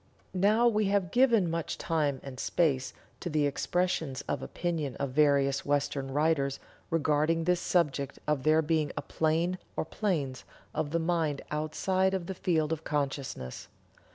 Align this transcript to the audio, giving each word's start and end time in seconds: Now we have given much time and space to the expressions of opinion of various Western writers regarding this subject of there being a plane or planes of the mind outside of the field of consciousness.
Now 0.33 0.67
we 0.67 0.85
have 0.85 1.11
given 1.11 1.47
much 1.47 1.77
time 1.77 2.21
and 2.23 2.39
space 2.39 2.91
to 3.19 3.29
the 3.29 3.45
expressions 3.45 4.21
of 4.21 4.41
opinion 4.41 4.95
of 4.95 5.11
various 5.11 5.63
Western 5.63 6.09
writers 6.11 6.59
regarding 6.89 7.43
this 7.43 7.59
subject 7.61 8.17
of 8.27 8.41
there 8.41 8.63
being 8.63 8.91
a 8.97 9.03
plane 9.03 9.59
or 9.75 9.85
planes 9.85 10.43
of 10.73 10.89
the 10.89 10.97
mind 10.97 11.43
outside 11.51 12.15
of 12.15 12.25
the 12.25 12.33
field 12.33 12.73
of 12.73 12.83
consciousness. 12.83 13.67